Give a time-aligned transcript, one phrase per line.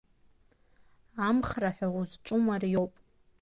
[1.27, 2.93] Амхра ҳәа узҿу мариоуп…